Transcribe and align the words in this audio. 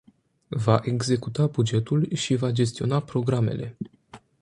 Va 0.51 0.79
executa 0.85 1.47
bugetul 1.47 2.09
și 2.13 2.35
va 2.35 2.51
gestiona 2.51 2.99
programele. 3.03 3.75